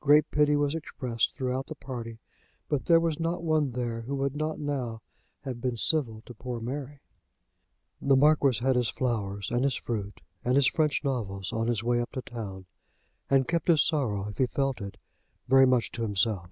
[0.00, 2.18] Great pity was expressed throughout the party,
[2.68, 5.00] but there was not one there who would not now
[5.44, 7.00] have been civil to poor Mary.
[7.98, 12.02] The Marquis had his flowers, and his fruit, and his French novels on his way
[12.02, 12.66] up to town,
[13.30, 14.98] and kept his sorrow, if he felt it,
[15.48, 16.50] very much to himself.